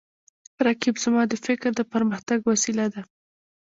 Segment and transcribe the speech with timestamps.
[0.67, 3.01] رقیب زما د فکر د پرمختګ وسیله ده